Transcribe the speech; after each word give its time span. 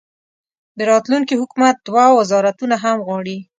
د 0.77 0.79
راتلونکي 0.91 1.33
حکومت 1.41 1.75
دوه 1.87 2.05
وزارتونه 2.19 2.75
هم 2.83 2.97
غواړي. 3.07 3.37